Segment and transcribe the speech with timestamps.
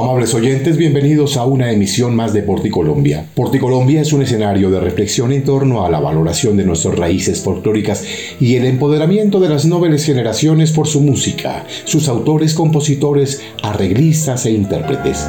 [0.00, 3.26] Amables oyentes, bienvenidos a una emisión más de Porticolombia.
[3.34, 8.02] Porticolombia es un escenario de reflexión en torno a la valoración de nuestras raíces folclóricas
[8.40, 14.52] y el empoderamiento de las nobles generaciones por su música, sus autores, compositores, arreglistas e
[14.52, 15.26] intérpretes.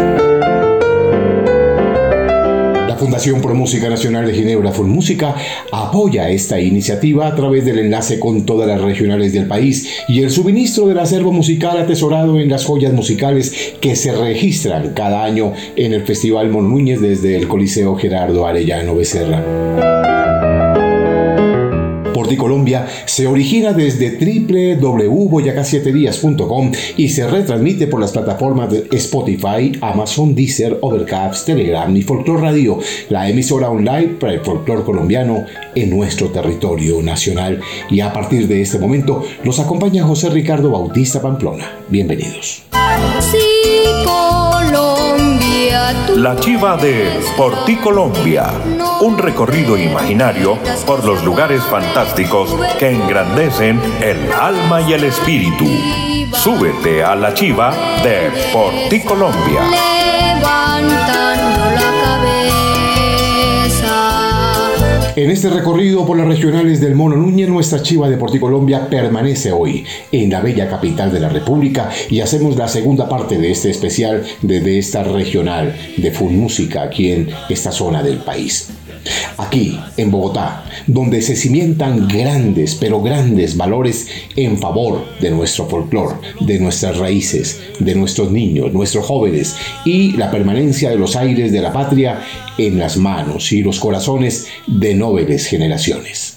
[3.12, 5.36] Fundación Pro Música Nacional de Ginebra Música
[5.74, 10.32] apoya esta iniciativa a través del enlace con todas las regionales del país y el
[10.32, 15.92] suministro del acervo musical atesorado en las joyas musicales que se registran cada año en
[15.92, 20.11] el Festival Mon Núñez desde el Coliseo Gerardo Arellano Becerra.
[22.38, 30.78] Colombia se origina desde www.boyacá7días.com y se retransmite por las plataformas de Spotify, Amazon, Deezer,
[30.82, 37.02] Overcast, Telegram y Folklore Radio, la emisora online para el folclore colombiano en nuestro territorio
[37.02, 37.62] nacional.
[37.90, 41.70] Y a partir de este momento nos acompaña José Ricardo Bautista Pamplona.
[41.90, 42.64] Bienvenidos.
[46.16, 48.52] La chiva de Por ti Colombia.
[49.02, 55.66] Un recorrido imaginario por los lugares fantásticos que engrandecen el alma y el espíritu.
[56.34, 57.72] Súbete a la chiva
[58.04, 59.62] de Por ti Colombia.
[65.14, 69.86] En este recorrido por las regionales del Mono Núñez, nuestra chiva de Porticolombia permanece hoy
[70.10, 74.24] en la bella capital de la República y hacemos la segunda parte de este especial
[74.42, 78.70] desde esta regional de Fun Música aquí en esta zona del país.
[79.38, 86.16] Aquí, en Bogotá, donde se cimientan grandes, pero grandes valores en favor de nuestro folclore,
[86.42, 89.56] de nuestras raíces, de nuestros niños, nuestros jóvenes
[89.86, 92.22] y la permanencia de los aires de la patria
[92.58, 96.31] en las manos y los corazones de nobles generaciones.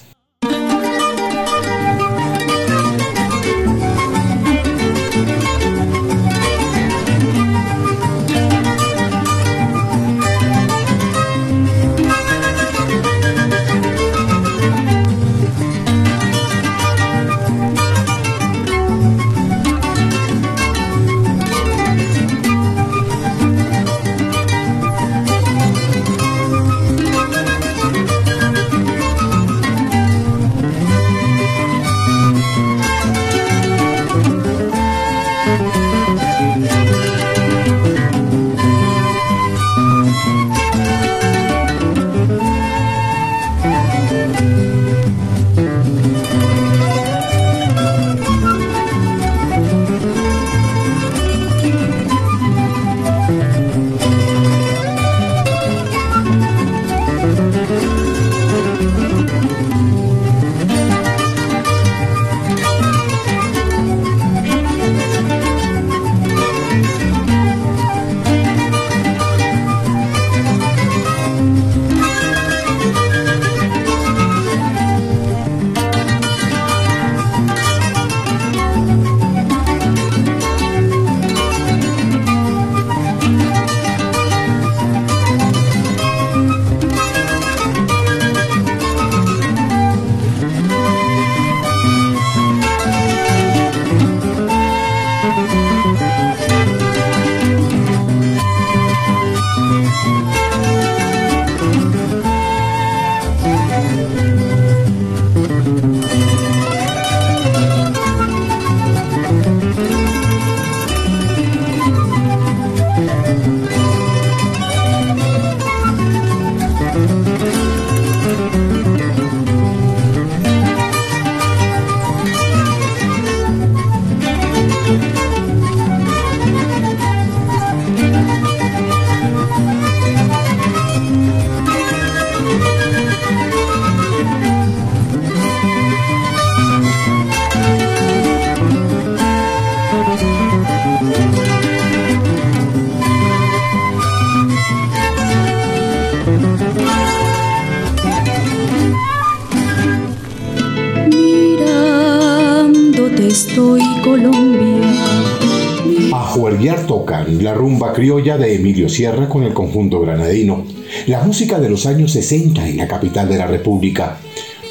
[157.45, 160.65] La rumba criolla de Emilio Sierra con el conjunto granadino,
[161.05, 164.17] la música de los años 60 en la capital de la República.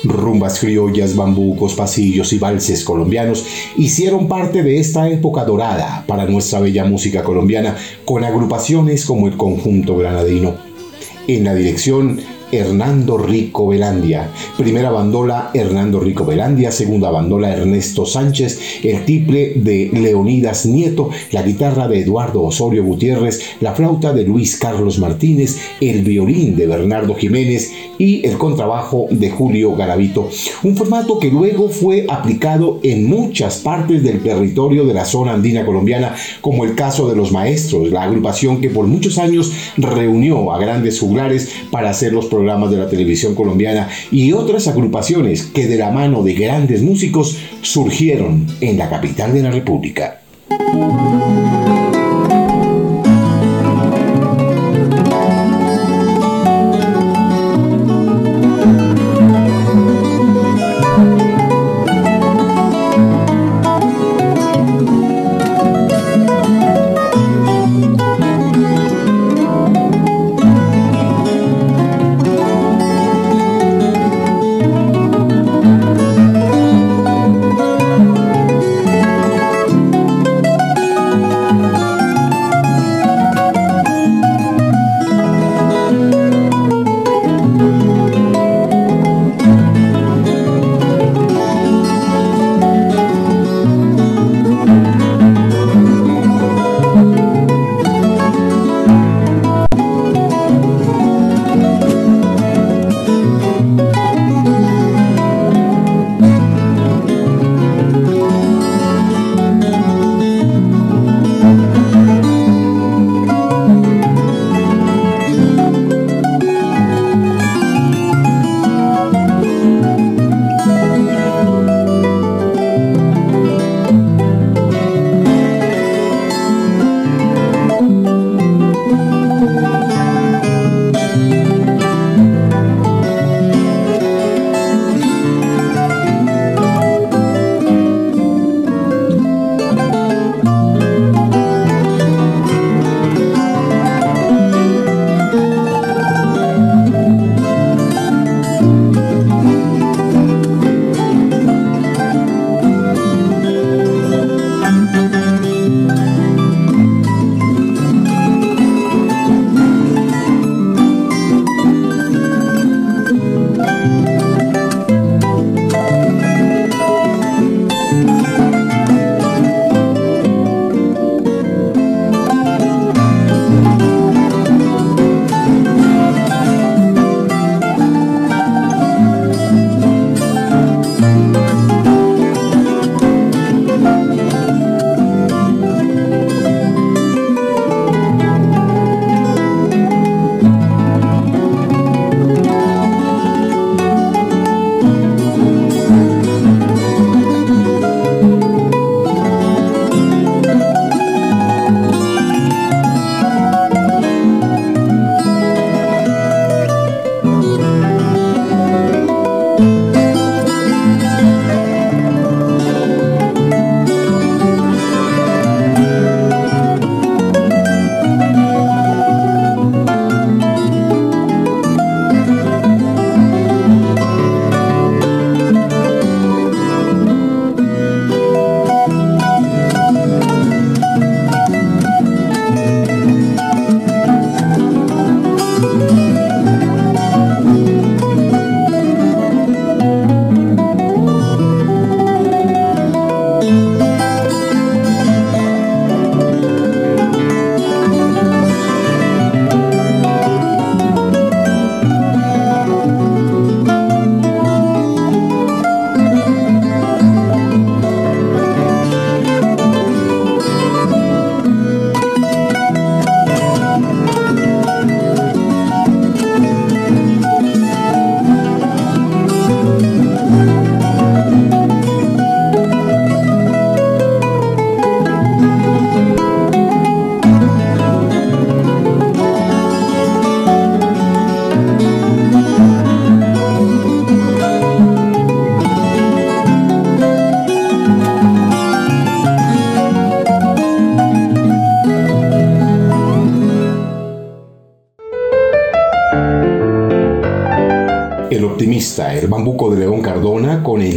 [0.02, 6.58] rumbas criollas, bambucos, pasillos y valses colombianos hicieron parte de esta época dorada para nuestra
[6.58, 10.56] bella música colombiana con agrupaciones como el conjunto granadino.
[11.28, 12.18] En la dirección
[12.52, 14.30] Hernando Rico Velandia.
[14.56, 21.42] Primera bandola Hernando Rico Velandia, segunda bandola Ernesto Sánchez, el tiple de Leonidas Nieto, la
[21.42, 27.14] guitarra de Eduardo Osorio Gutiérrez, la flauta de Luis Carlos Martínez, el violín de Bernardo
[27.14, 27.72] Jiménez.
[27.96, 30.28] Y el contrabajo de Julio Garavito.
[30.64, 35.64] Un formato que luego fue aplicado en muchas partes del territorio de la zona andina
[35.64, 40.58] colombiana, como el caso de los maestros, la agrupación que por muchos años reunió a
[40.58, 45.78] grandes juglares para hacer los programas de la televisión colombiana y otras agrupaciones que de
[45.78, 50.20] la mano de grandes músicos surgieron en la capital de la República.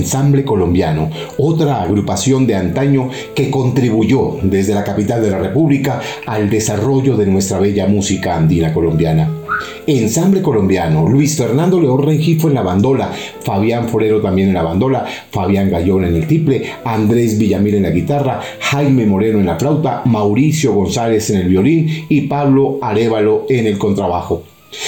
[0.07, 6.49] Ensamble Colombiano, otra agrupación de antaño que contribuyó desde la capital de la República al
[6.49, 9.29] desarrollo de nuestra bella música andina colombiana.
[9.85, 13.11] Ensamble colombiano, Luis Fernando León Rengifo en la bandola,
[13.41, 17.89] Fabián Forero también en la bandola, Fabián Gallón en el triple, Andrés Villamil en la
[17.89, 23.67] guitarra, Jaime Moreno en la flauta, Mauricio González en el violín y Pablo Arevalo en
[23.67, 24.43] el contrabajo.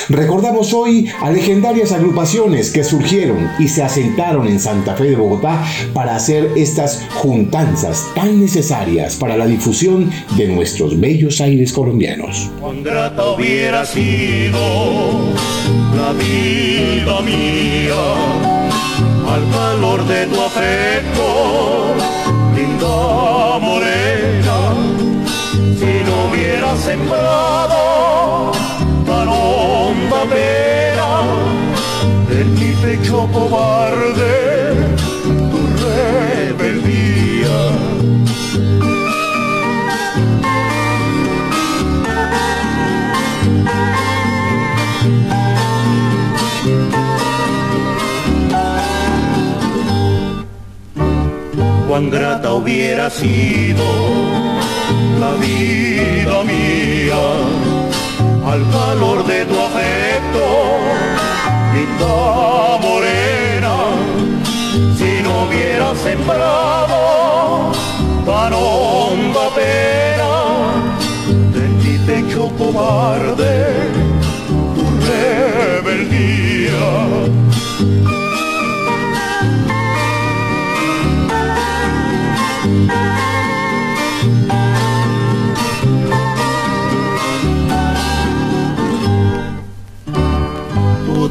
[0.09, 5.63] Recordamos hoy a legendarias agrupaciones que surgieron y se asentaron en Santa Fe de Bogotá
[5.93, 12.49] para hacer estas juntanzas tan necesarias para la difusión de nuestros bellos aires colombianos.
[12.59, 14.59] Hubiera sido
[15.95, 18.49] la vida mía
[19.27, 20.98] al calor de tu afecto,
[33.09, 34.97] mi pecho cobarde
[35.51, 35.61] tu
[36.53, 37.59] rebeldía.
[51.87, 53.83] Cuán grata hubiera sido
[55.19, 57.23] la vida mía
[58.45, 60.45] al calor de tu afecto,
[65.49, 67.71] hubiera sembrado
[68.25, 70.31] tan honda pena
[71.53, 73.73] de mi pecho cobarde,
[74.75, 76.29] tu rebeldía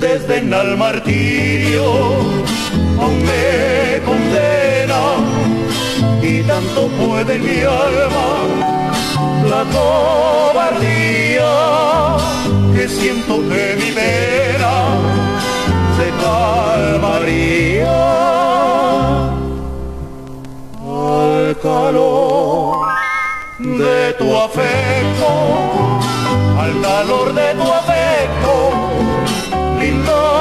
[0.01, 1.83] desdén al martirio
[3.01, 3.98] aún me
[6.49, 8.29] tanto puede mi alma
[9.53, 11.53] la cobardía
[12.75, 14.75] que siento que mi pena
[15.97, 17.99] se calmaría.
[21.11, 22.89] Al calor
[23.59, 25.31] de tu afecto,
[26.63, 28.53] al calor de tu afecto
[29.79, 30.38] linda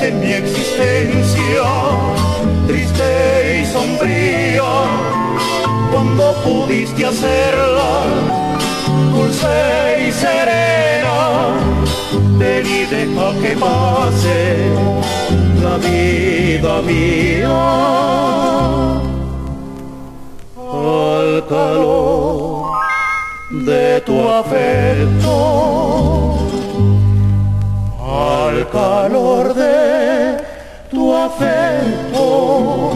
[0.00, 1.62] hiciste mi existencia
[2.66, 4.62] triste y sombría,
[5.92, 8.04] cuando pudiste hacerla
[9.12, 11.48] dulce y serena,
[12.38, 13.56] ven y deja que
[15.62, 17.60] la vida mía.
[20.72, 22.70] Al calor
[23.50, 25.69] de tu afecto,
[28.60, 30.36] al calor de
[30.90, 32.90] tu afecto,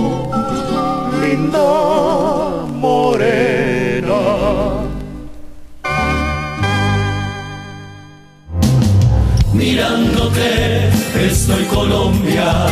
[1.22, 4.20] linda morena.
[9.54, 10.88] Mirándote
[11.26, 12.66] estoy Colombia.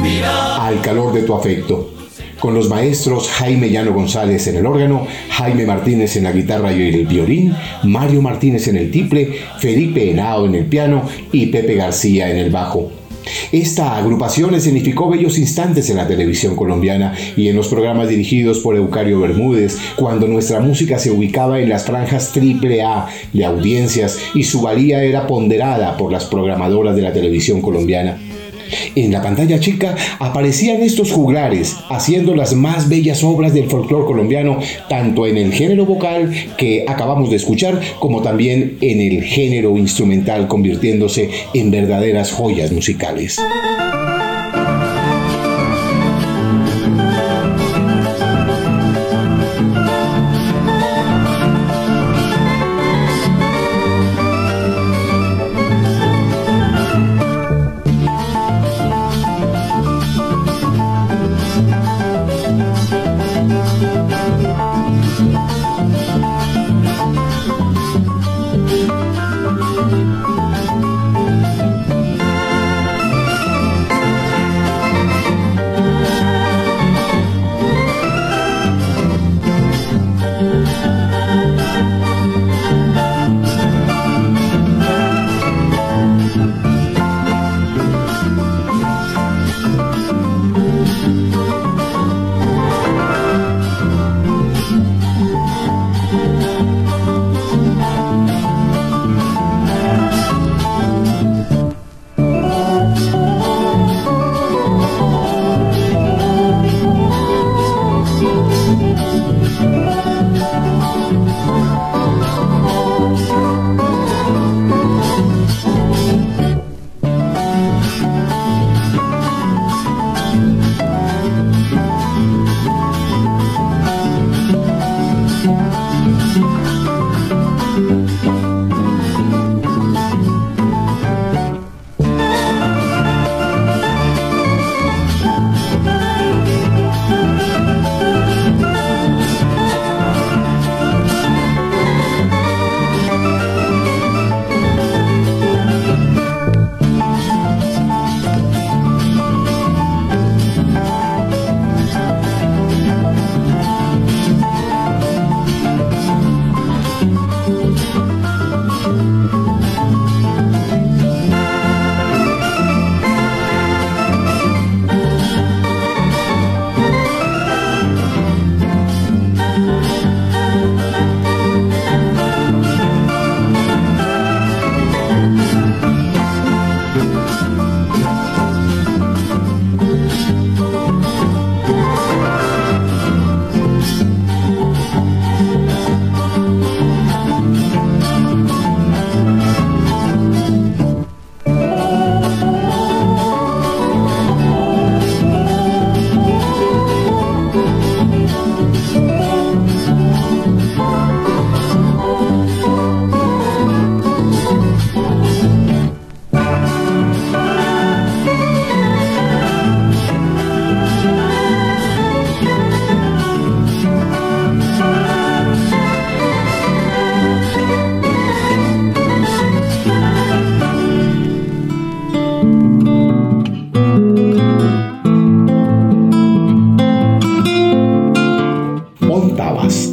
[0.00, 0.64] Mira.
[0.64, 2.01] Al calor de tu afecto
[2.42, 6.82] con los maestros Jaime Llano González en el órgano, Jaime Martínez en la guitarra y
[6.82, 9.28] el violín, Mario Martínez en el tiple,
[9.60, 12.90] Felipe Henao en el piano y Pepe García en el bajo.
[13.52, 18.74] Esta agrupación significó bellos instantes en la televisión colombiana y en los programas dirigidos por
[18.74, 24.42] Eucario Bermúdez, cuando nuestra música se ubicaba en las franjas triple A de audiencias y
[24.42, 28.18] su valía era ponderada por las programadoras de la televisión colombiana.
[28.94, 34.58] En la pantalla chica aparecían estos juglares haciendo las más bellas obras del folclore colombiano,
[34.88, 40.48] tanto en el género vocal que acabamos de escuchar, como también en el género instrumental,
[40.48, 43.38] convirtiéndose en verdaderas joyas musicales.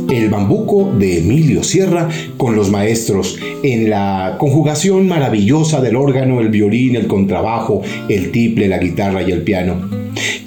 [0.10, 6.50] El bambuco de Emilio Sierra con los maestros en la conjugación maravillosa del órgano, el
[6.50, 9.90] violín, el contrabajo, el tiple, la guitarra y el piano.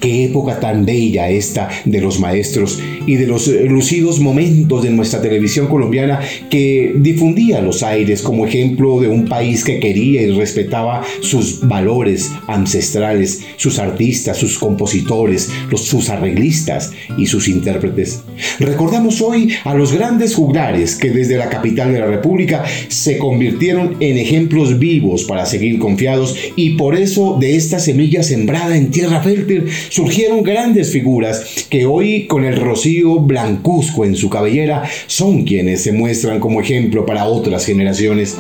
[0.03, 4.91] Qué época tan bella esta de los maestros y de los eh, lucidos momentos de
[4.91, 6.19] nuestra televisión colombiana
[6.51, 12.33] que difundía los aires como ejemplo de un país que quería y respetaba sus valores
[12.49, 18.25] ancestrales, sus artistas, sus compositores, sus arreglistas y sus intérpretes.
[18.59, 23.99] Recordamos hoy a los grandes juglares que desde la capital de la República se convirtieron
[24.01, 29.23] en ejemplos vivos para seguir confiados y por eso de esta semilla sembrada en tierra
[29.23, 35.83] fértil surgieron grandes figuras que hoy con el rocío blancuzco en su cabellera son quienes
[35.83, 38.39] se muestran como ejemplo para otras generaciones.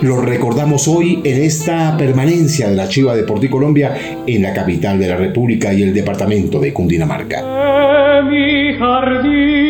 [0.00, 5.08] Los recordamos hoy en esta permanencia de la Chiva de Colombia en la capital de
[5.08, 8.22] la República y el departamento de Cundinamarca.
[8.22, 9.67] mi jardín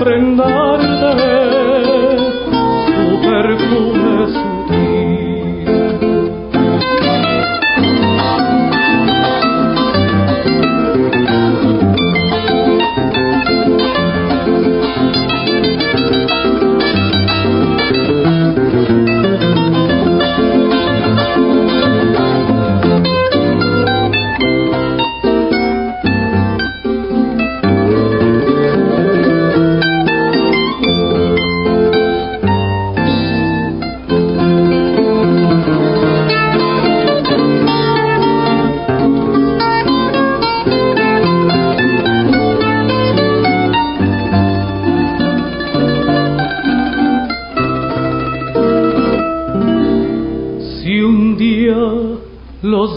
[0.00, 0.69] ofrenda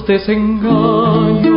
[0.06, 1.54] desengaños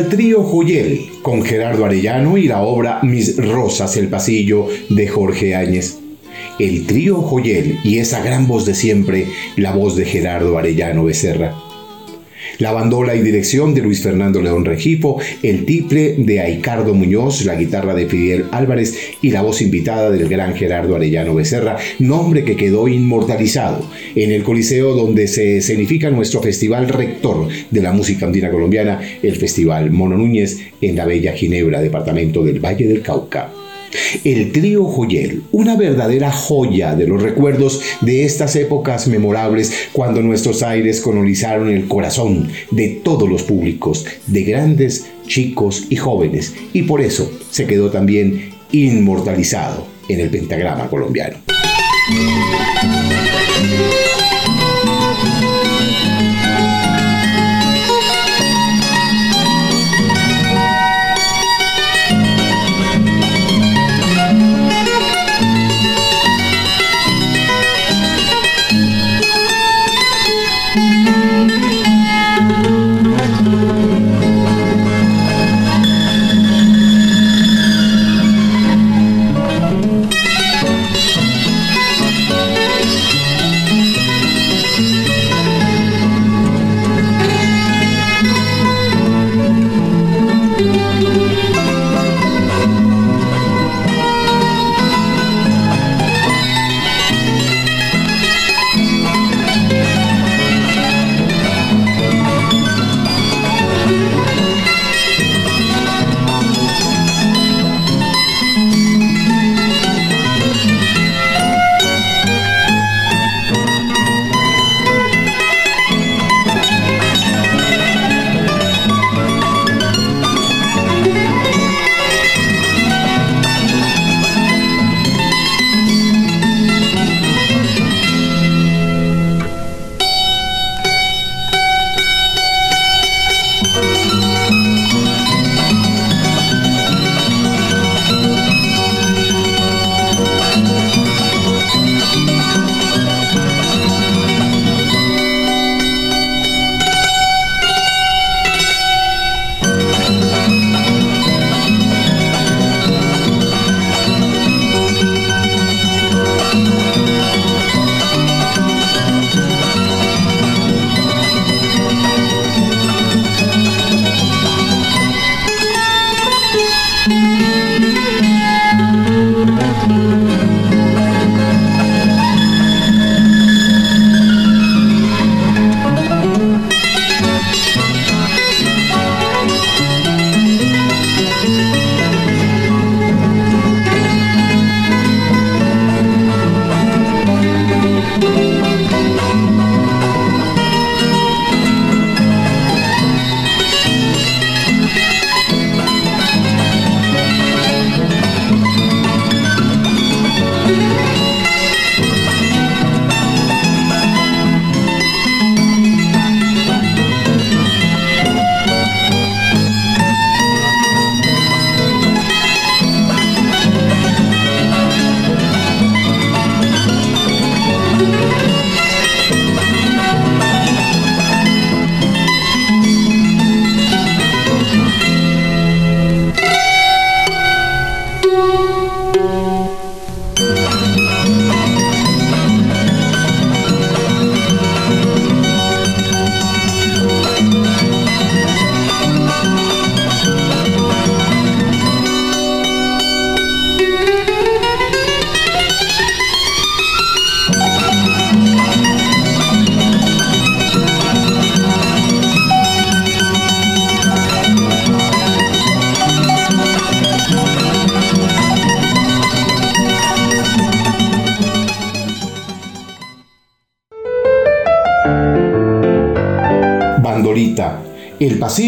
[0.00, 5.54] al trío Joyel con Gerardo Arellano y la obra Mis Rosas el Pasillo de Jorge
[5.54, 5.98] Áñez.
[6.58, 11.69] el trío Joyel y esa gran voz de siempre, la voz de Gerardo Arellano Becerra.
[12.60, 17.54] La bandola y dirección de Luis Fernando León Regifo, el tiple de Aicardo Muñoz, la
[17.54, 22.56] guitarra de Fidel Álvarez y la voz invitada del gran Gerardo Arellano Becerra, nombre que
[22.56, 23.82] quedó inmortalizado
[24.14, 29.36] en el Coliseo donde se escenifica nuestro festival rector de la música andina colombiana, el
[29.36, 33.59] Festival Mono Núñez en la Bella Ginebra, departamento del Valle del Cauca.
[34.24, 40.62] El trío Joyel, una verdadera joya de los recuerdos de estas épocas memorables cuando nuestros
[40.62, 47.00] aires colonizaron el corazón de todos los públicos, de grandes, chicos y jóvenes, y por
[47.00, 51.38] eso se quedó también inmortalizado en el pentagrama colombiano.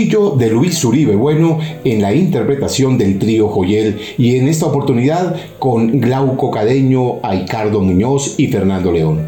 [0.02, 6.00] De Luis Uribe Bueno en la interpretación del trío Joyel y en esta oportunidad con
[6.00, 9.20] Glauco Cadeño, Aicardo Muñoz y Fernando León.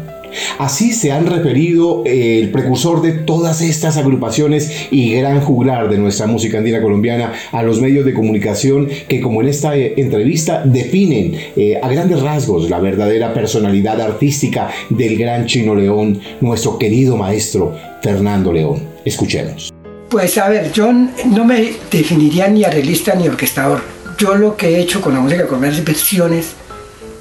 [0.59, 5.97] Así se han referido eh, el precursor de todas estas agrupaciones y gran juglar de
[5.97, 10.61] nuestra música andina colombiana a los medios de comunicación que como en esta eh, entrevista
[10.65, 17.15] definen eh, a grandes rasgos la verdadera personalidad artística del gran Chino León, nuestro querido
[17.15, 18.83] maestro Fernando León.
[19.05, 19.74] Escuchemos.
[20.15, 23.81] Pues a ver, yo no me definiría ni arreglista ni orquestador.
[24.17, 26.53] Yo lo que he hecho con la música colombiana es versiones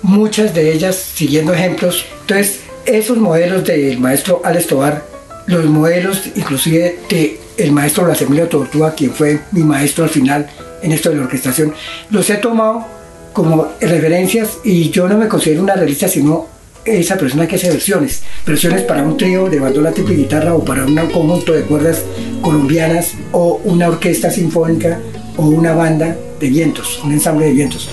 [0.01, 2.07] muchas de ellas siguiendo ejemplos.
[2.21, 5.03] Entonces, esos modelos del maestro Alex Tobar,
[5.47, 10.49] los modelos inclusive de el maestro Emilio Tortuga, quien fue mi maestro al final
[10.81, 11.75] en esto de la orquestación,
[12.11, 12.87] los he tomado
[13.33, 16.47] como referencias y yo no me considero una realista, sino
[16.85, 20.65] esa persona que hace versiones, versiones para un trío de bandola tipo y guitarra o
[20.65, 22.03] para un conjunto de cuerdas
[22.43, 25.01] colombianas o una orquesta sinfónica
[25.37, 27.89] o una banda de vientos, un ensamble de vientos.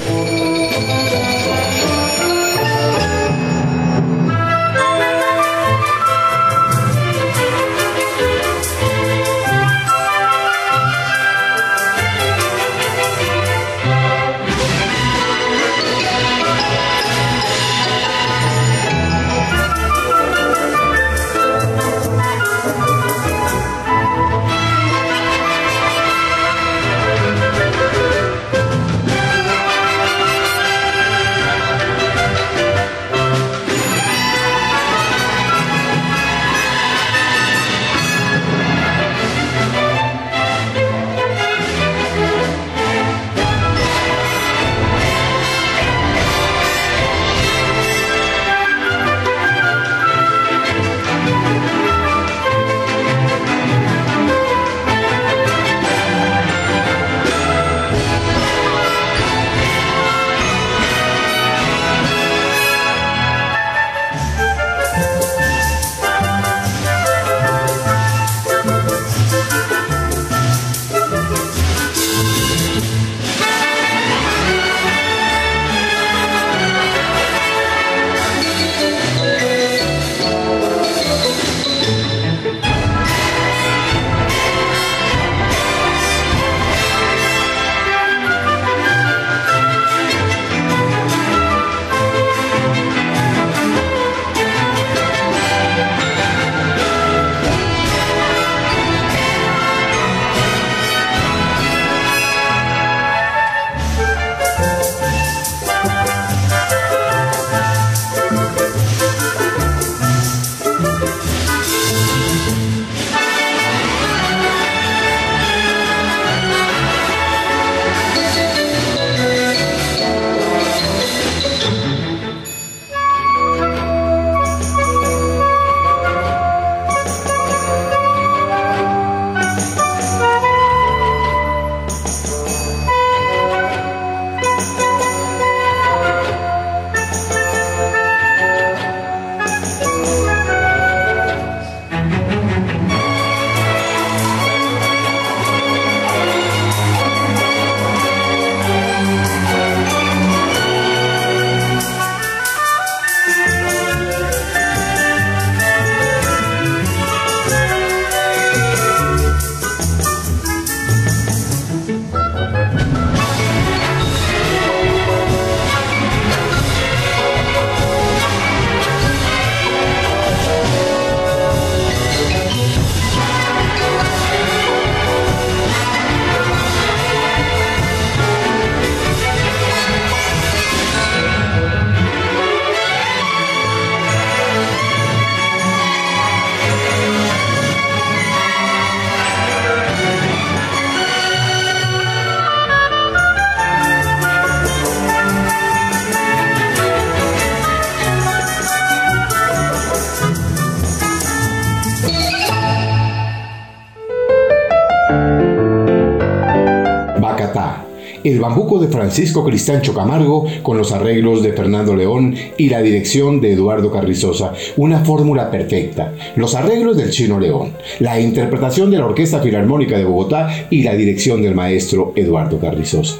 [209.11, 214.53] Francisco Cristancho Camargo con los arreglos de Fernando León y la dirección de Eduardo Carrizosa.
[214.77, 216.13] Una fórmula perfecta.
[216.37, 220.93] Los arreglos del Chino León, la interpretación de la Orquesta Filarmónica de Bogotá y la
[220.93, 223.17] dirección del maestro Eduardo Carrizosa.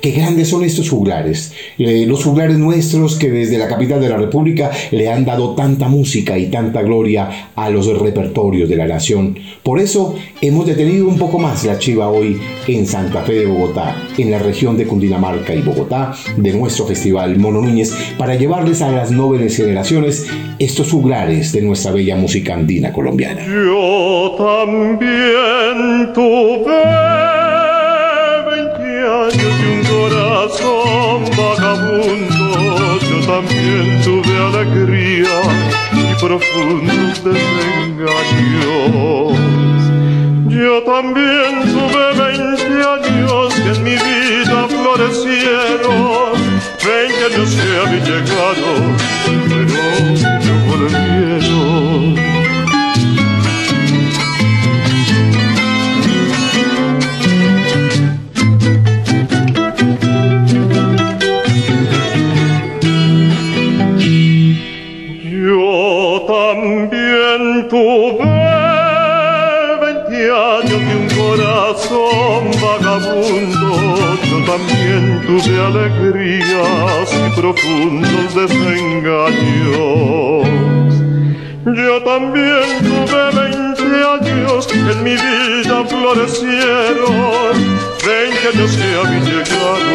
[0.00, 4.16] Qué grandes son estos juglares, eh, los juglares nuestros que desde la capital de la
[4.16, 9.38] República le han dado tanta música y tanta gloria a los repertorios de la nación.
[9.62, 13.96] Por eso hemos detenido un poco más la chiva hoy en Santa Fe de Bogotá,
[14.18, 18.90] en la región de Cundinamarca y Bogotá, de nuestro festival Mono Núñez, para llevarles a
[18.90, 20.26] las nobles generaciones
[20.58, 23.44] estos juglares de nuestra bella música andina colombiana.
[23.46, 27.41] Yo también tuve
[30.02, 32.48] corazón vagabundo,
[33.08, 35.36] yo también tuve alegría
[35.92, 38.90] y profundos desengaños.
[40.48, 46.34] Yo también tuve veinte años que en mi vida florecieron,
[46.74, 48.70] aquellos que habían llegado,
[49.48, 49.76] pero
[50.46, 52.31] no volvieron.
[74.46, 80.02] También tuve alegrías y profundos desengaños.
[81.64, 87.54] Yo también tuve veinte años en mi vida florecieron.
[88.04, 89.92] Veinte años que habían llegado,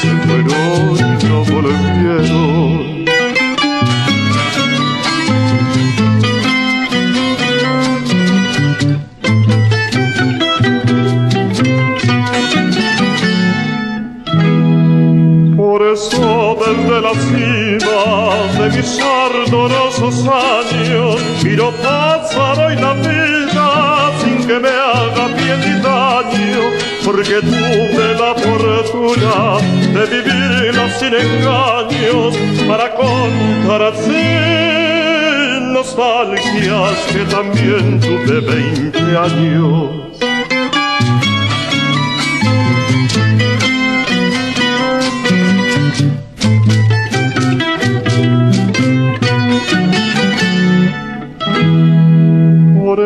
[0.00, 2.89] se fueron y no volvieron.
[17.00, 24.58] Eso desde la cima de mis ardorosos años miro pasar hoy la vida sin que
[24.58, 26.70] me haga bien ni daño,
[27.04, 29.58] porque tuve la fortuna
[29.94, 32.36] de vivirla sin engaños
[32.68, 40.09] para contar así nostalgias que también tuve veinte años.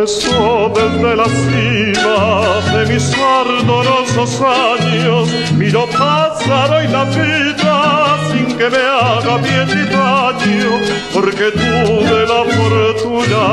[0.05, 8.69] Eso desde la cima de mis ardorosos años miro pasar hoy la vida sin que
[8.69, 10.73] me haga bien ni daño,
[11.15, 13.45] porque tuve la fortuna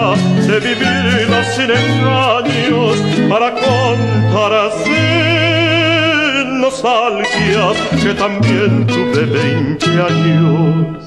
[0.45, 2.97] de vivirla sin engaños
[3.29, 5.01] para contar así
[6.59, 11.00] nostalgias que también tuve veinte años.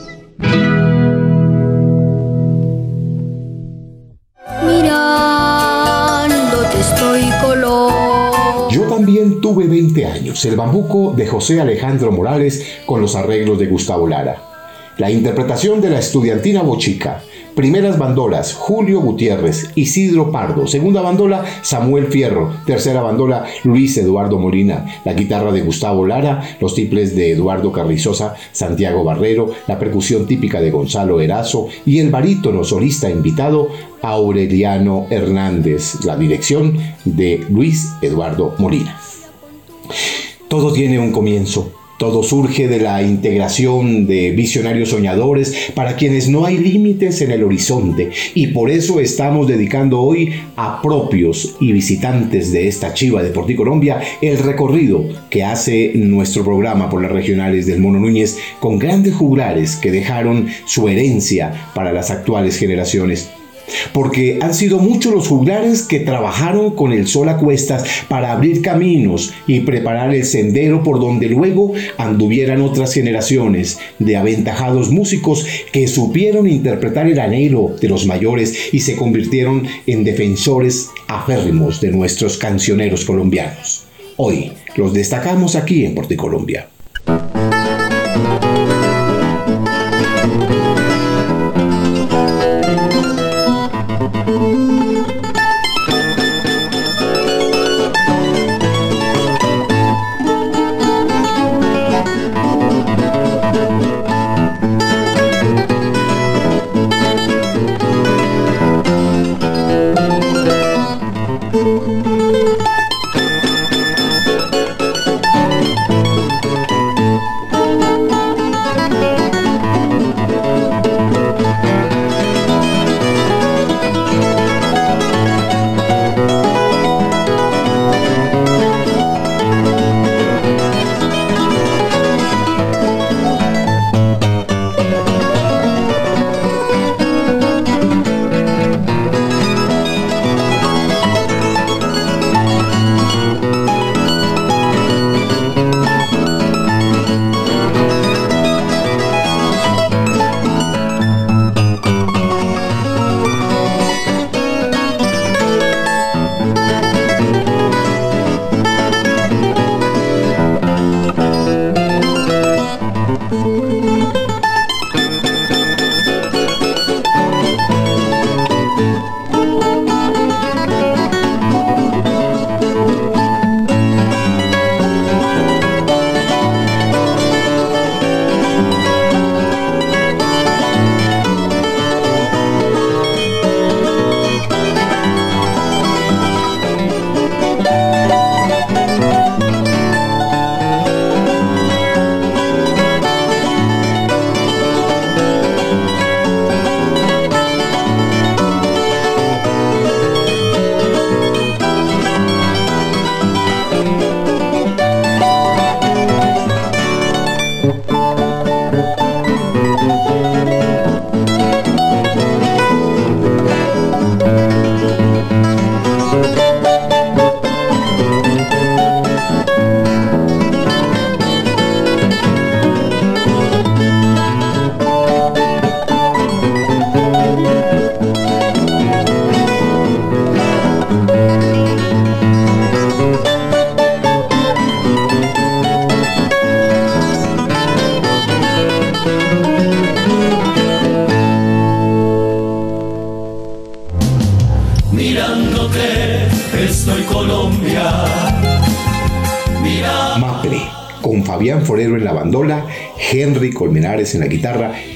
[9.24, 14.36] Tuve 20 años, el bambuco de José Alejandro Morales con los arreglos de Gustavo Lara.
[14.98, 17.22] La interpretación de la estudiantina bochica.
[17.54, 20.66] Primeras bandolas, Julio Gutiérrez, Isidro Pardo.
[20.66, 22.52] Segunda bandola, Samuel Fierro.
[22.66, 24.84] Tercera bandola, Luis Eduardo Molina.
[25.04, 30.60] La guitarra de Gustavo Lara, los tiples de Eduardo Carrizosa, Santiago Barrero, la percusión típica
[30.60, 33.68] de Gonzalo Erazo y el barítono solista invitado,
[34.02, 36.04] Aureliano Hernández.
[36.04, 38.98] La dirección de Luis Eduardo Molina.
[40.54, 41.72] Todo tiene un comienzo.
[41.98, 47.42] Todo surge de la integración de visionarios soñadores para quienes no hay límites en el
[47.42, 53.32] horizonte y por eso estamos dedicando hoy a propios y visitantes de esta chiva de
[53.56, 59.12] Colombia el recorrido que hace nuestro programa por las regionales del Mono Núñez con grandes
[59.12, 63.28] juglares que dejaron su herencia para las actuales generaciones
[63.92, 68.62] porque han sido muchos los juglares que trabajaron con el sol a cuestas para abrir
[68.62, 75.88] caminos y preparar el sendero por donde luego anduvieran otras generaciones de aventajados músicos que
[75.88, 82.36] supieron interpretar el anhelo de los mayores y se convirtieron en defensores aférrimos de nuestros
[82.36, 83.84] cancioneros colombianos.
[84.16, 86.68] Hoy los destacamos aquí en Porticolombia.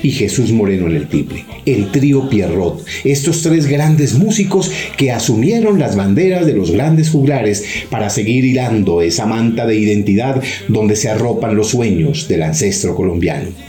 [0.09, 1.45] Y Jesús Moreno en el tiple.
[1.67, 7.63] El trío Pierrot, estos tres grandes músicos que asumieron las banderas de los grandes juglares
[7.91, 13.68] para seguir hilando esa manta de identidad donde se arropan los sueños del ancestro colombiano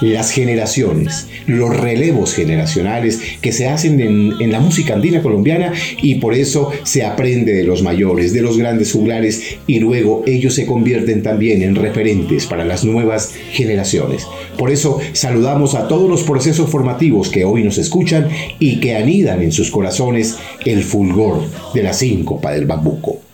[0.00, 6.34] las generaciones, los relevos generacionales que se hacen en, la música andina colombiana y por
[6.34, 11.22] eso se aprende de los mayores, de los grandes juglares y luego ellos se convierten
[11.22, 14.26] también en referentes para las nuevas generaciones.
[14.56, 18.28] Por eso saludamos a todos los procesos formativos que hoy nos escuchan
[18.58, 21.42] y que anidan en sus corazones el fulgor
[21.74, 23.25] de la síncopa del bambuco.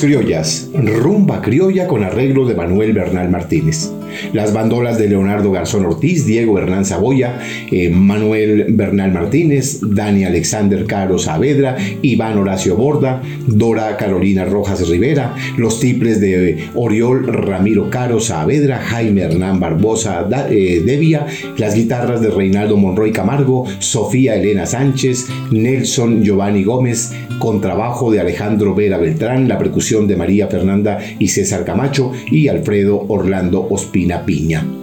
[0.00, 3.92] Criollas, rumba criolla con arreglo de Manuel Bernal Martínez.
[4.32, 10.84] Las bandolas de Leonardo Garzón Ortiz, Diego Hernán Saboya, eh, Manuel Bernal Martínez, Dani Alexander
[10.86, 18.20] Caro Saavedra, Iván Horacio Borda, Dora Carolina Rojas Rivera, los tiples de Oriol Ramiro Caro
[18.20, 21.26] Saavedra, Jaime Hernán Barbosa eh, Devia,
[21.56, 28.74] las guitarras de Reinaldo Monroy Camargo, Sofía Elena Sánchez, Nelson Giovanni Gómez, contrabajo de Alejandro
[28.74, 34.79] Vera Beltrán, la percusión de María Fernanda y César Camacho y Alfredo Orlando Ospina Pigna.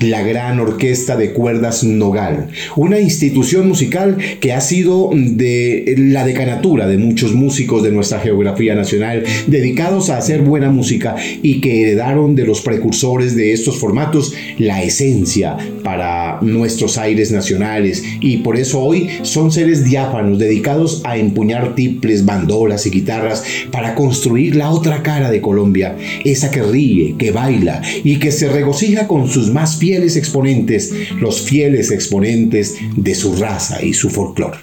[0.00, 6.86] La Gran Orquesta de Cuerdas Nogal, una institución musical que ha sido de la decanatura
[6.86, 12.34] de muchos músicos de nuestra geografía nacional dedicados a hacer buena música y que heredaron
[12.34, 18.02] de los precursores de estos formatos la esencia para nuestros aires nacionales.
[18.20, 23.94] Y por eso hoy son seres diáfanos dedicados a empuñar tiples, bandolas y guitarras para
[23.94, 29.06] construir la otra cara de Colombia, esa que ríe, que baila y que se regocija
[29.06, 34.58] con sus más fieles exponentes, los fieles exponentes de su raza y su folclore.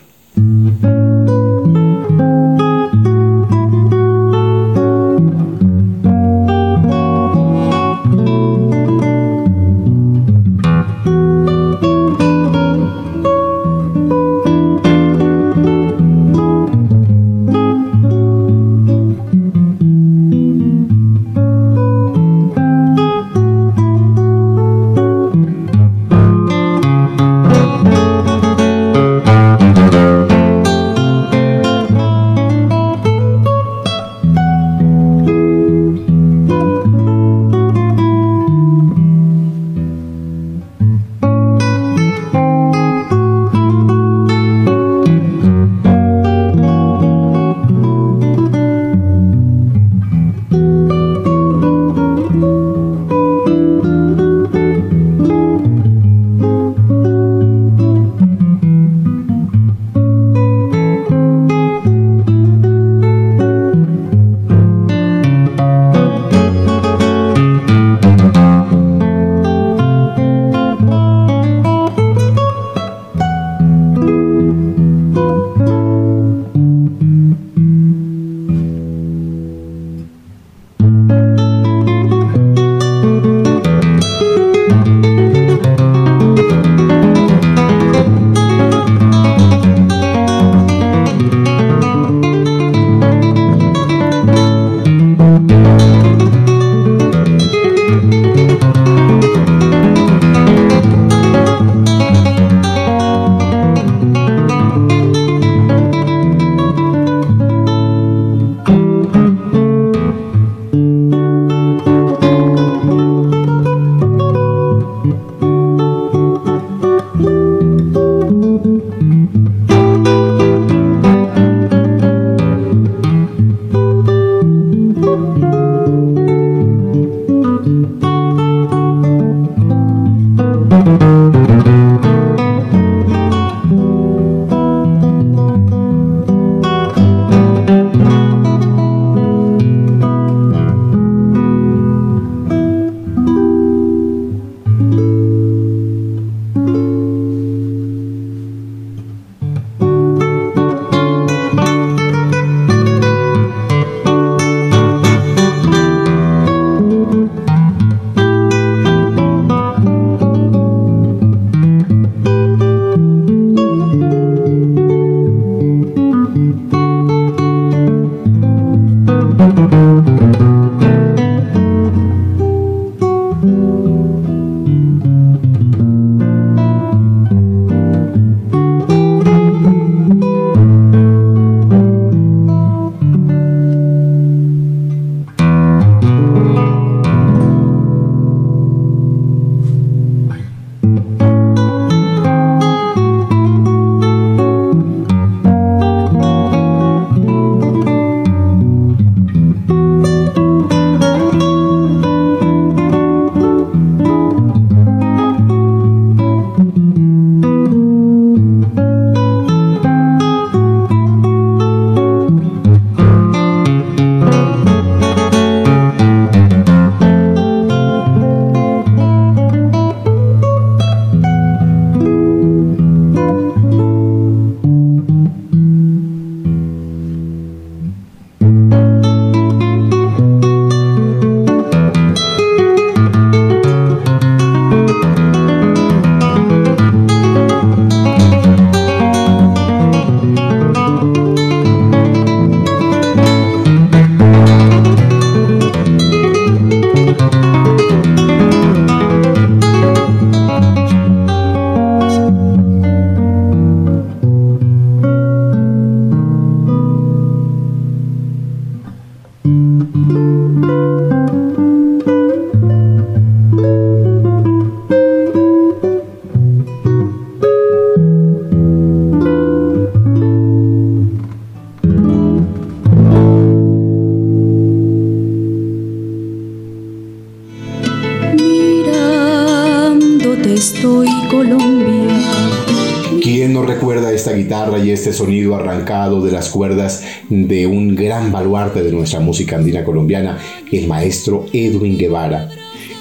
[285.04, 290.38] Este sonido arrancado de las cuerdas de un gran baluarte de nuestra música andina colombiana,
[290.72, 292.50] el maestro Edwin Guevara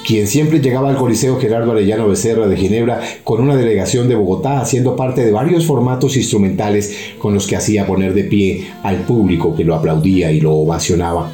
[0.04, 4.60] quien siempre llegaba al Coliseo Gerardo Arellano Becerra de Ginebra con una delegación de Bogotá,
[4.60, 9.54] haciendo parte de varios formatos instrumentales con los que hacía poner de pie al público
[9.54, 11.30] que lo aplaudía y lo ovacionaba.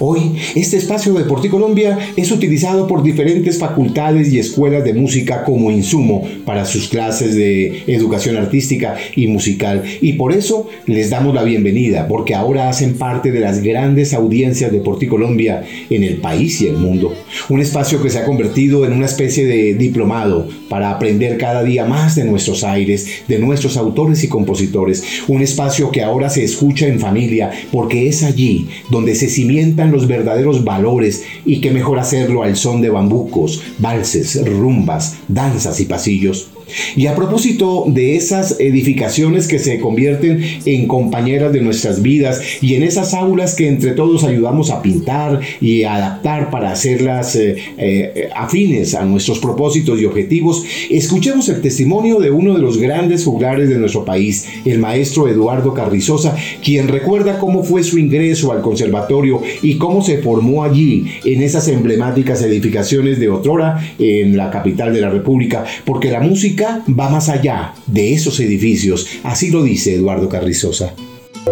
[0.00, 5.70] Hoy, este espacio de Colombia es utilizado por diferentes facultades y escuelas de música como
[5.70, 9.82] insumo para sus clases de educación artística y musical.
[10.00, 14.72] Y por eso les damos la bienvenida, porque ahora hacen parte de las grandes audiencias
[14.72, 17.14] de Colombia en el país y el mundo.
[17.48, 21.84] Un espacio que se ha convertido en una especie de diplomado para aprender cada día
[21.84, 25.02] más de nuestros aires, de nuestros autores y compositores.
[25.28, 30.06] Un espacio que ahora se escucha en familia, porque es allí donde se cimienta los
[30.06, 36.48] verdaderos valores y que mejor hacerlo al son de bambucos, valses, rumbas, danzas y pasillos.
[36.96, 42.74] Y a propósito de esas edificaciones que se convierten en compañeras de nuestras vidas y
[42.74, 48.28] en esas aulas que entre todos ayudamos a pintar y adaptar para hacerlas eh, eh,
[48.34, 53.68] afines a nuestros propósitos y objetivos, escuchemos el testimonio de uno de los grandes juglares
[53.68, 59.40] de nuestro país, el maestro Eduardo Carrizosa, quien recuerda cómo fue su ingreso al conservatorio
[59.62, 65.00] y cómo se formó allí en esas emblemáticas edificaciones de Otrora en la capital de
[65.00, 70.28] la República, porque la música va más allá de esos edificios, así lo dice Eduardo
[70.28, 70.94] Carrizosa.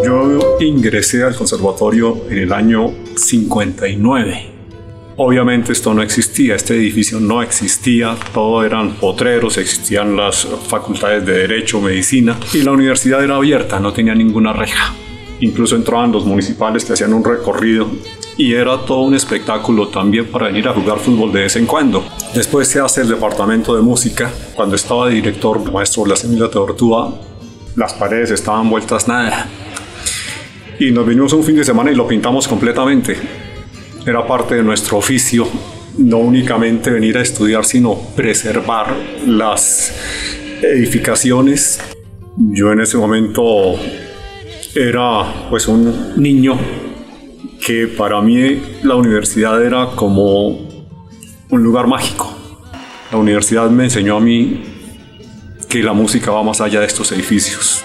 [0.05, 4.55] Yo ingresé al conservatorio en el año 59.
[5.17, 11.33] Obviamente esto no existía, este edificio no existía, todo eran potreros, existían las facultades de
[11.39, 14.93] Derecho, Medicina y la universidad era abierta, no tenía ninguna reja.
[15.45, 17.87] Incluso entraban los municipales que hacían un recorrido
[18.39, 22.03] y era todo un espectáculo también para venir a jugar fútbol de vez en cuando.
[22.35, 24.33] Después se hace el departamento de música.
[24.55, 27.21] Cuando estaba director, el maestro Blas Emilio Tortúa,
[27.77, 29.47] las paredes estaban vueltas nada.
[30.81, 33.15] Y nos vinimos un fin de semana y lo pintamos completamente.
[34.07, 35.47] Era parte de nuestro oficio,
[35.99, 39.95] no únicamente venir a estudiar, sino preservar las
[40.63, 41.81] edificaciones.
[42.39, 43.75] Yo en ese momento
[44.75, 46.59] era pues un niño
[47.65, 50.49] que para mí la universidad era como
[51.51, 52.37] un lugar mágico.
[53.13, 54.63] La universidad me enseñó a mí
[55.69, 57.84] que la música va más allá de estos edificios.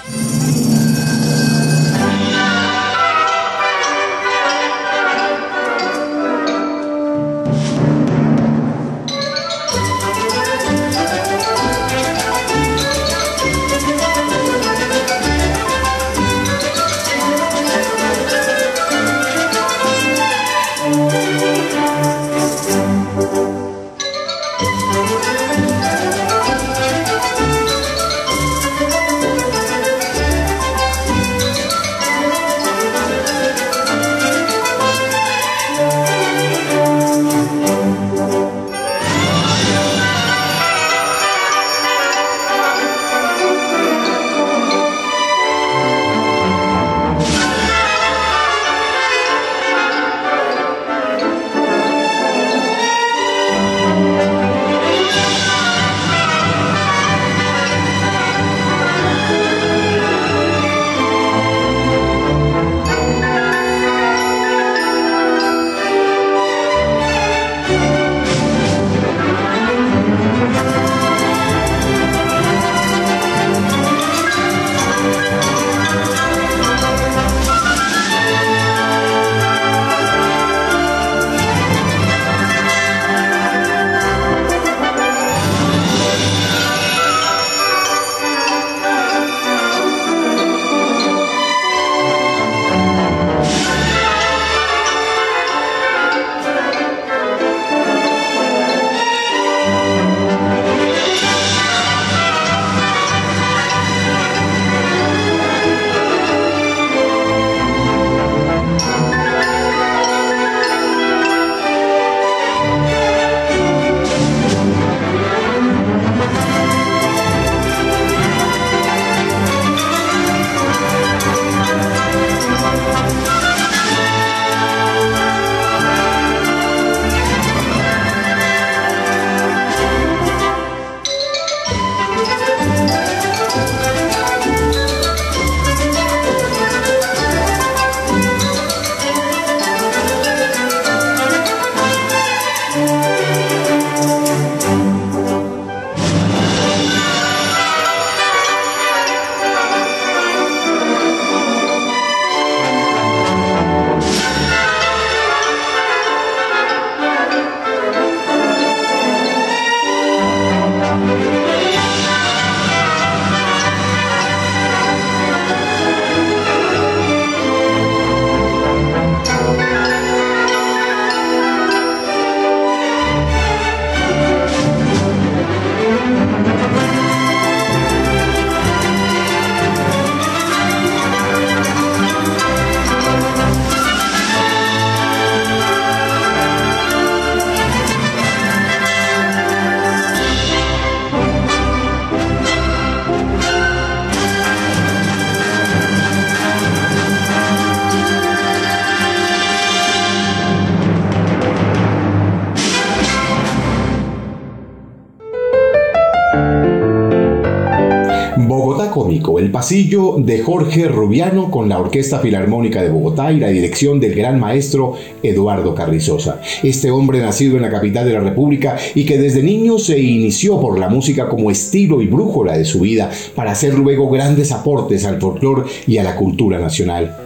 [209.51, 214.39] Pasillo de Jorge Rubiano con la Orquesta Filarmónica de Bogotá y la dirección del gran
[214.39, 216.41] maestro Eduardo Carrizosa.
[216.61, 220.59] Este hombre nacido en la capital de la República y que desde niño se inició
[220.59, 225.05] por la música como estilo y brújula de su vida para hacer luego grandes aportes
[225.05, 227.18] al folclore y a la cultura nacional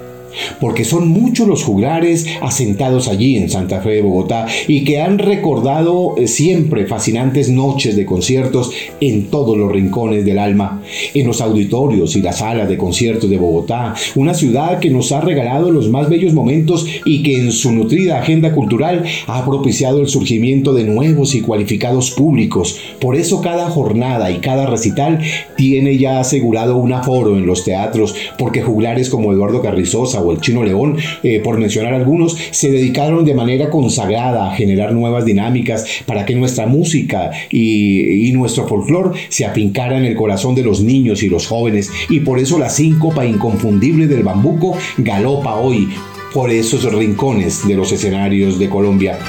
[0.59, 5.17] porque son muchos los juglares asentados allí en Santa Fe de Bogotá y que han
[5.19, 8.71] recordado eh, siempre fascinantes noches de conciertos
[9.01, 10.81] en todos los rincones del alma,
[11.13, 15.21] en los auditorios y las salas de conciertos de Bogotá, una ciudad que nos ha
[15.21, 20.07] regalado los más bellos momentos y que en su nutrida agenda cultural ha propiciado el
[20.07, 22.77] surgimiento de nuevos y cualificados públicos.
[22.99, 25.19] Por eso cada jornada y cada recital
[25.57, 30.41] tiene ya asegurado un aforo en los teatros, porque juglares como Eduardo Carrizosa o el
[30.41, 35.85] Chino León, eh, por mencionar algunos, se dedicaron de manera consagrada a generar nuevas dinámicas
[36.05, 41.21] para que nuestra música y, nuestro folclore se apincara en el corazón de los niños
[41.21, 41.91] y los jóvenes.
[42.09, 45.89] Y por eso la síncopa inconfundible del bambuco galopa hoy
[46.33, 49.19] por esos rincones de los escenarios de Colombia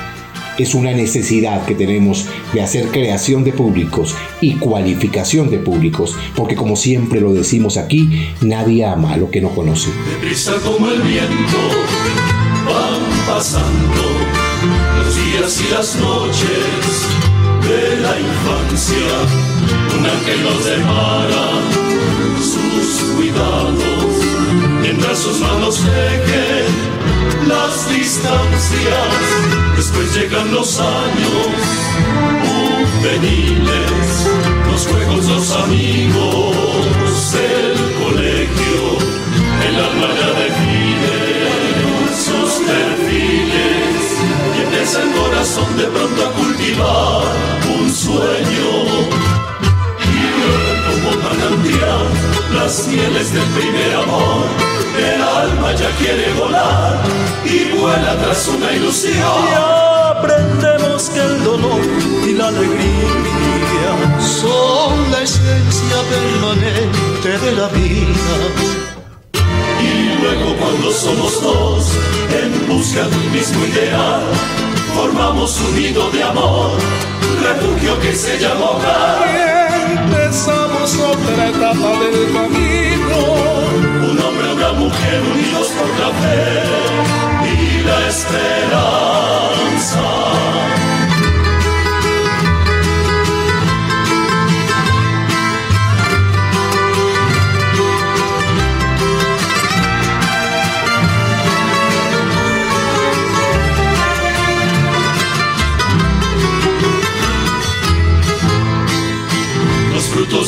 [0.59, 6.55] es una necesidad que tenemos de hacer creación de públicos y cualificación de públicos, porque
[6.55, 9.91] como siempre lo decimos aquí, nadie ama a lo que no conoce.
[10.11, 11.59] Deprisa como el viento
[12.67, 14.03] van pasando
[14.99, 17.25] los días y las noches
[17.69, 18.97] de la infancia.
[19.99, 21.45] Un ángel nos depara
[22.39, 24.05] sus cuidados
[24.83, 31.47] mientras sus manos dejen las distancias Después llegan los años
[32.97, 34.29] juveniles,
[34.67, 36.57] los juegos, los amigos,
[37.35, 38.97] el colegio,
[39.69, 41.17] el alma ya define
[42.17, 44.01] sus perfiles
[44.57, 47.25] y empieza el corazón de pronto a cultivar
[47.79, 48.71] un sueño.
[50.89, 52.09] Como manantial
[52.55, 54.47] las mieles del primer amor,
[54.99, 57.01] el alma ya quiere volar
[57.45, 59.15] y vuela tras una ilusión.
[59.15, 59.55] Y
[60.19, 61.81] aprendemos que el dolor
[62.27, 68.37] y la alegría son la esencia permanente de la vida.
[69.83, 71.85] Y luego cuando somos dos
[72.31, 74.23] en busca de un mismo ideal,
[74.95, 76.71] formamos un nido de amor,
[77.43, 79.65] refugio que se llama hogar.
[79.93, 83.94] Empezamos otra etapa del camino.
[84.95, 86.85] Mujer unidos por la fe
[87.85, 89.25] la esperanza.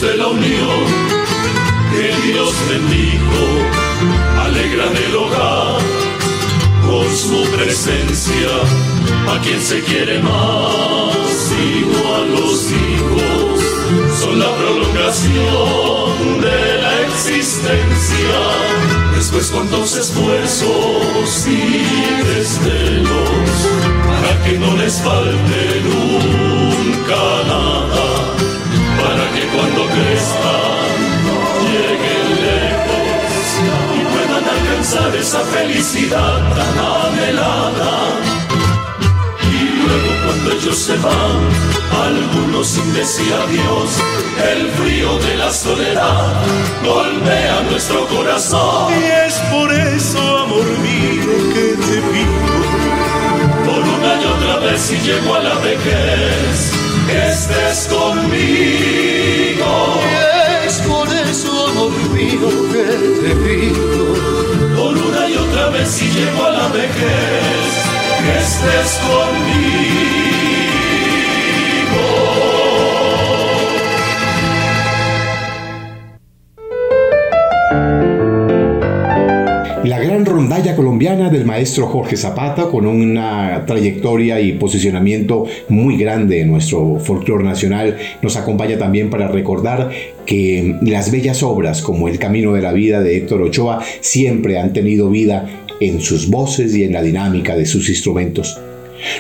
[0.00, 0.84] De la unión
[1.90, 3.75] que Dios bendijo
[4.76, 5.78] alegran el hogar
[6.86, 8.50] con su presencia
[9.28, 13.60] a quien se quiere más, igual los hijos
[14.20, 18.38] son la prolongación de la existencia.
[19.14, 23.30] Después cuántos esfuerzos y desvelos
[24.06, 27.16] para que no les falte nunca
[27.48, 28.34] nada,
[29.00, 31.05] para que cuando crezcan
[34.94, 37.92] esa felicidad tan anhelada.
[39.42, 41.38] Y luego cuando ellos se van,
[42.06, 43.90] algunos sin decir adiós,
[44.52, 46.34] el frío de la soledad
[46.84, 48.92] golpea nuestro corazón.
[48.92, 52.56] Y es por eso, amor mío, que te pido.
[53.66, 56.70] Por una y otra vez y llego a la vejez,
[57.08, 59.70] que estés conmigo.
[60.00, 62.84] Y es por eso, amor mío, que
[63.20, 64.55] te pido
[65.56, 66.92] otra vez si llego a la vejez,
[68.20, 70.05] que estés conmigo.
[80.56, 86.98] Rondalla colombiana del maestro Jorge Zapata con una trayectoria y posicionamiento muy grande en nuestro
[86.98, 87.98] folclore nacional.
[88.22, 89.90] Nos acompaña también para recordar
[90.24, 94.72] que las bellas obras como El Camino de la Vida de Héctor Ochoa siempre han
[94.72, 95.46] tenido vida
[95.78, 98.58] en sus voces y en la dinámica de sus instrumentos.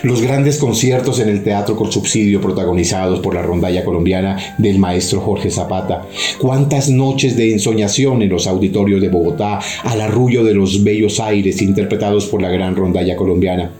[0.02, 5.20] Los grandes conciertos en el teatro con subsidio protagonizados por la rondalla colombiana del maestro
[5.20, 6.06] Jorge Zapata.
[6.38, 11.62] Cuántas noches de ensoñación en los auditorios de Bogotá al arrullo de los bellos aires
[11.62, 13.70] interpretados por la gran rondalla colombiana.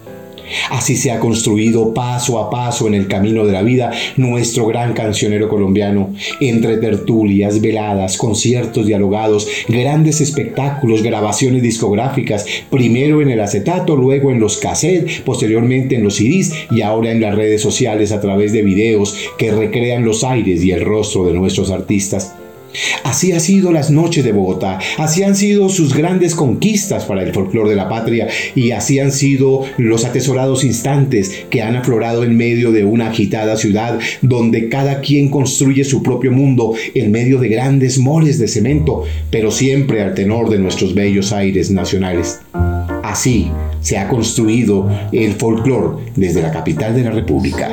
[0.70, 4.92] Así se ha construido paso a paso en el camino de la vida nuestro gran
[4.92, 13.96] cancionero colombiano, entre tertulias, veladas, conciertos dialogados, grandes espectáculos, grabaciones discográficas, primero en el acetato,
[13.96, 18.20] luego en los cassettes, posteriormente en los CDs y ahora en las redes sociales a
[18.20, 22.34] través de videos que recrean los aires y el rostro de nuestros artistas.
[23.04, 27.32] Así han sido las noches de Bogotá, así han sido sus grandes conquistas para el
[27.32, 32.36] folclore de la patria y así han sido los atesorados instantes que han aflorado en
[32.36, 37.48] medio de una agitada ciudad donde cada quien construye su propio mundo en medio de
[37.48, 42.40] grandes moles de cemento, pero siempre al tenor de nuestros bellos aires nacionales.
[43.02, 43.50] Así
[43.80, 47.70] se ha construido el folclore desde la capital de la República.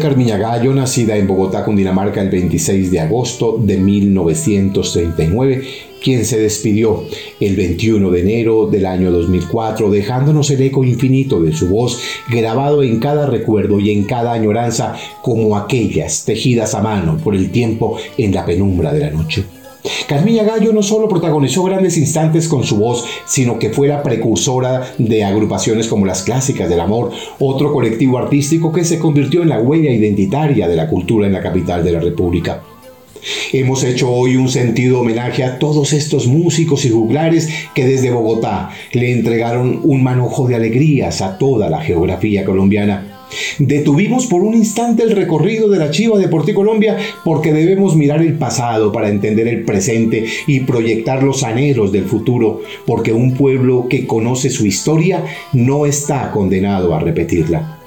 [0.00, 5.62] Gallo, nacida en Bogotá, Cundinamarca, el 26 de agosto de 1939,
[6.02, 7.04] quien se despidió
[7.38, 12.82] el 21 de enero del año 2004, dejándonos el eco infinito de su voz grabado
[12.82, 17.98] en cada recuerdo y en cada añoranza como aquellas tejidas a mano por el tiempo
[18.16, 19.59] en la penumbra de la noche.
[20.06, 24.92] Carmilla Gallo no solo protagonizó grandes instantes con su voz, sino que fue la precursora
[24.98, 29.60] de agrupaciones como las Clásicas del Amor, otro colectivo artístico que se convirtió en la
[29.60, 32.62] huella identitaria de la cultura en la capital de la República.
[33.52, 38.70] Hemos hecho hoy un sentido homenaje a todos estos músicos y juglares que desde Bogotá
[38.92, 43.19] le entregaron un manojo de alegrías a toda la geografía colombiana
[43.58, 48.34] Detuvimos por un instante el recorrido de la Chiva de Colombia porque debemos mirar el
[48.34, 54.06] pasado para entender el presente y proyectar los anhelos del futuro, porque un pueblo que
[54.06, 57.79] conoce su historia no está condenado a repetirla.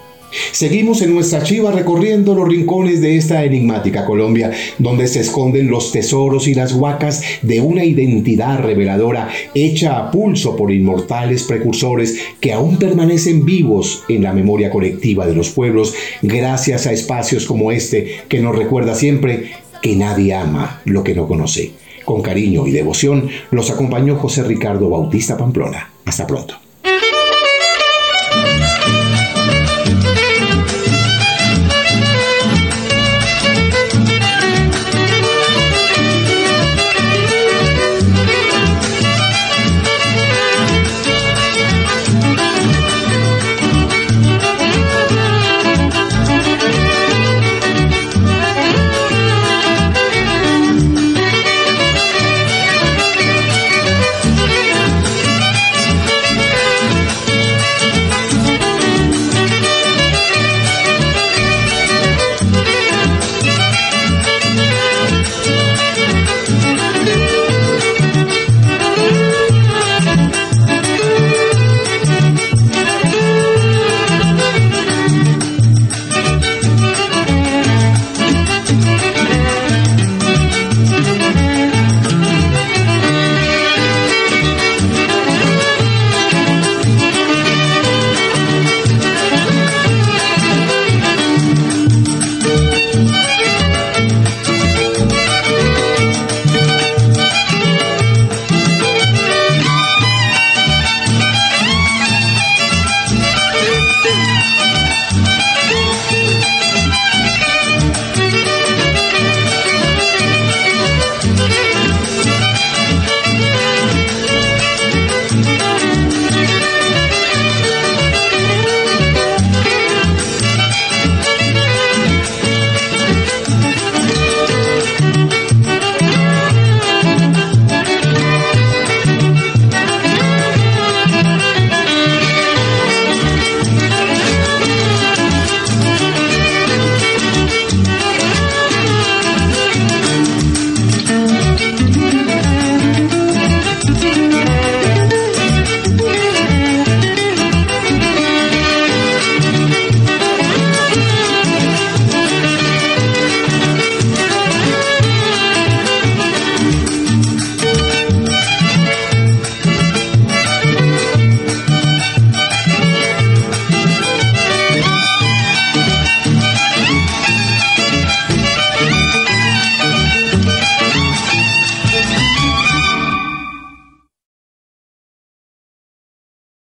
[0.52, 5.92] Seguimos en nuestra chiva recorriendo los rincones de esta enigmática Colombia, donde se esconden los
[5.92, 12.54] tesoros y las huacas de una identidad reveladora hecha a pulso por inmortales precursores que
[12.54, 18.08] aún permanecen vivos en la memoria colectiva de los pueblos gracias a espacios como este
[18.28, 21.72] que nos recuerda siempre que nadie ama lo que no conoce.
[22.06, 25.90] Con cariño y devoción los acompañó José Ricardo Bautista Pamplona.
[26.06, 26.63] Hasta pronto.